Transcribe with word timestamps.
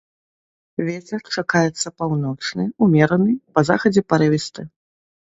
Вецер 0.85 1.19
чакаецца 1.35 1.87
паўночны 2.03 2.65
ўмераны, 2.87 3.31
па 3.59 3.65
захадзе 3.69 4.01
парывісты. 4.15 4.61